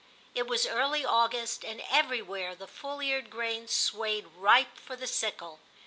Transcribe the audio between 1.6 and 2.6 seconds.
and everywhere